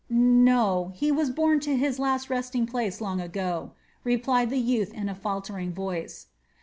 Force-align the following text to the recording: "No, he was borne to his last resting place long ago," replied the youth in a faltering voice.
"No, 0.09 0.89
he 0.95 1.11
was 1.11 1.29
borne 1.29 1.59
to 1.59 1.75
his 1.77 1.99
last 1.99 2.27
resting 2.27 2.65
place 2.65 3.01
long 3.01 3.21
ago," 3.21 3.73
replied 4.03 4.49
the 4.49 4.57
youth 4.57 4.91
in 4.95 5.07
a 5.09 5.13
faltering 5.13 5.71
voice. 5.73 6.25